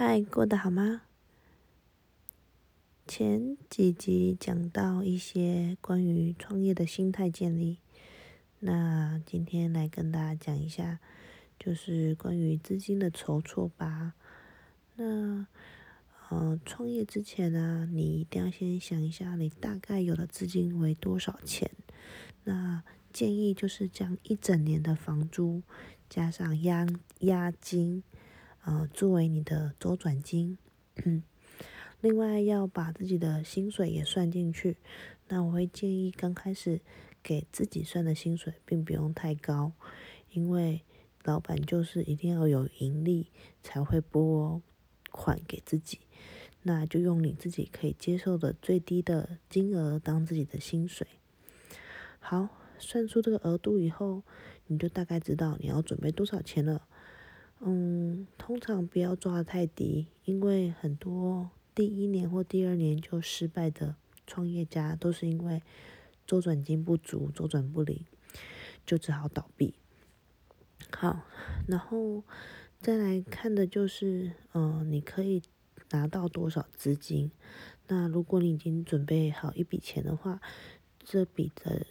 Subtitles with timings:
[0.00, 1.02] 嗨，过得好吗？
[3.08, 7.78] 前几集讲到一些关于创业的心态建立，
[8.60, 11.00] 那今天来跟大家讲一下，
[11.58, 14.14] 就是关于资金的筹措吧。
[14.94, 15.48] 那
[16.28, 21.68] 呃，创业之前呢，你一定要先想一下，你大概有的资金为多少钱？
[22.44, 25.64] 那建议就是将一整年的房租
[26.08, 26.86] 加上押
[27.18, 28.04] 押金。
[28.68, 30.58] 呃，作为你的周转金，
[32.02, 34.76] 另外要把自己的薪水也算进去。
[35.28, 36.82] 那我会建议刚开始
[37.22, 39.72] 给自己算的薪水，并不用太高，
[40.32, 40.82] 因为
[41.24, 43.28] 老板就是一定要有盈利
[43.62, 44.60] 才会拨
[45.10, 46.00] 款给自己。
[46.60, 51.06] 那就用你自己可以接受的最低的金额当自己的薪水。
[52.20, 54.24] 好，算出这个额度以后，
[54.66, 56.86] 你就大概知道你要准备多少钱了。
[57.60, 63.96] 嗯，通常不要抓的太低，因为很多第一年或第二年就失败的
[64.26, 65.62] 创业家，都是因为
[66.26, 68.04] 周转金不足、周转不灵，
[68.86, 69.74] 就只好倒闭。
[70.92, 71.22] 好，
[71.66, 72.22] 然后
[72.80, 75.42] 再来看的就是，嗯，你可以
[75.90, 77.32] 拿到多少资金？
[77.88, 80.40] 那如果你已经准备好一笔钱的话，
[81.00, 81.86] 这笔的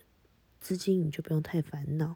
[0.61, 2.15] 资金你就不用太烦恼。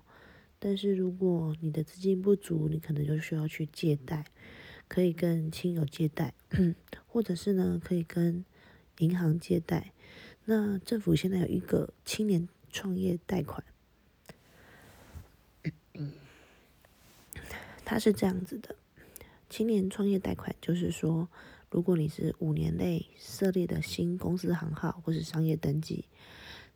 [0.63, 4.25] 但是如果你的资金不足，你可能就需要去借贷，
[4.87, 6.35] 可以跟亲友借贷，
[7.07, 8.45] 或者是呢，可以跟
[8.99, 9.91] 银行借贷。
[10.45, 13.63] 那政府现在有一个青年创业贷款，
[17.83, 18.75] 它是这样子的：
[19.49, 21.27] 青年创业贷款就是说，
[21.71, 26.05] 如果你是五年内设立的新公司行号或是商业登记，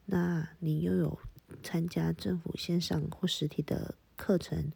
[0.05, 1.19] 那你又有。
[1.65, 4.71] 参加政府线上或实体的课程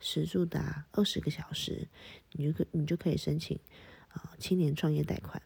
[0.00, 1.86] 时数达二十个小时，
[2.32, 3.56] 你就可你就可以申请
[4.08, 5.40] 啊青年创业贷款。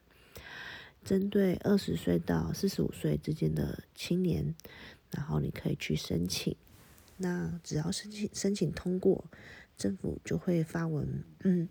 [1.05, 4.55] 针对二十岁到四十五岁之间的青年，
[5.11, 6.57] 然后你可以去申请。
[7.19, 9.27] 那只要申请申请通过，
[9.77, 11.69] 政府就会发文嗯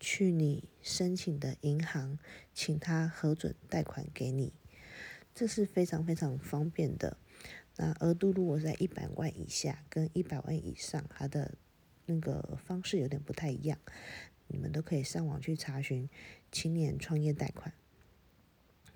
[0.00, 2.18] 去你申请的银行，
[2.52, 4.52] 请他核准贷款给你。
[5.32, 7.16] 这是非常非常方便的。
[7.76, 11.54] 那额度如果在一百万以下跟一百万以上，它的
[12.06, 13.78] 那个方式有点不太一样，
[14.46, 16.08] 你们都可以上网去查询
[16.50, 17.74] 青年创业贷款。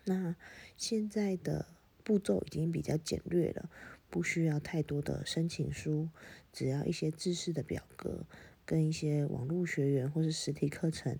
[0.05, 0.35] 那
[0.77, 1.67] 现在的
[2.03, 3.71] 步骤已经比较简略了，
[4.09, 6.09] 不需要太多的申请书，
[6.51, 8.25] 只要一些知识的表格
[8.65, 11.19] 跟一些网络学员或是实体课程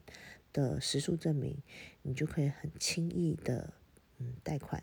[0.53, 1.62] 的实数证明，
[2.03, 3.75] 你就可以很轻易的
[4.19, 4.82] 嗯贷款。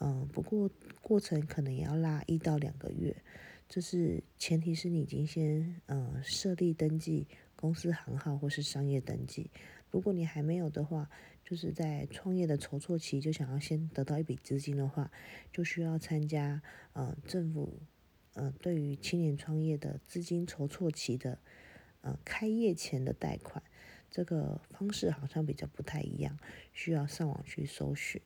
[0.00, 0.70] 嗯，不过
[1.00, 3.16] 过程可能也要拉一到两个月，
[3.68, 9.50] 这是前提是你已经先嗯设立登记公司行号或是商业登记。
[9.90, 11.08] 如果你还没有的话，
[11.44, 15.10] 就是在创业的筹措期就想要先得到一笔资金的话，
[15.52, 16.62] 就需要参加
[16.94, 17.78] 呃政府
[18.34, 21.38] 呃对于青年创业的资金筹措期的
[22.00, 23.62] 呃开业前的贷款，
[24.10, 26.38] 这个方式好像比较不太一样，
[26.72, 28.20] 需要上网去搜寻。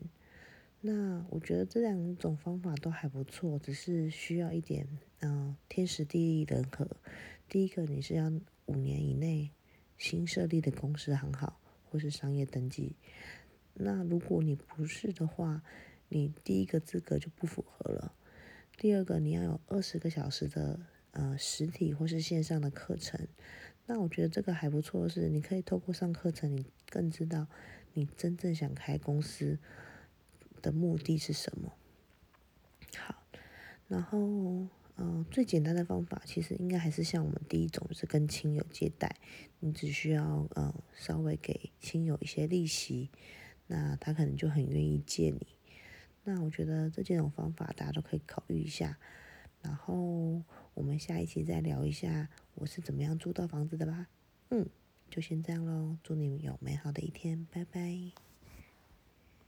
[0.81, 4.87] 那我觉得这两种方法都还不错，只是需要一点
[5.21, 6.87] 嗯天时地利人和。
[7.49, 8.31] 第一个，你是要
[8.67, 9.51] 五年以内
[9.97, 12.95] 新设立的公司行号或是商业登记。
[13.75, 15.63] 那如果你不是的话，
[16.09, 18.15] 你第一个资格就不符合了。
[18.77, 20.79] 第二个，你要有二十个小时的
[21.13, 23.27] 呃实体或是线上的课程。
[23.87, 27.47] 那我觉得这个还不错，是你可以透过上课程，你更知道
[27.95, 29.59] 你真正想开公司。
[30.67, 31.73] 的目的是什么？
[32.99, 33.23] 好，
[33.87, 34.67] 然后，
[34.97, 39.15] 嗯，最简单的方法其实应该还是像我们第一种，是跟亲友借贷，
[39.61, 43.11] 你只需要呃稍微给亲友一些利息，
[43.69, 45.47] 那他可能就很愿意借你。
[46.25, 48.99] 那我觉得这几种方法大家都可以考虑一下。
[49.63, 50.43] 然后
[50.75, 54.09] 我们下一期再聊一下我是怎么样租到房子的吧。
[54.51, 54.69] 嗯，
[55.09, 58.26] 就先这样喽，祝你们有美好的一天，拜拜。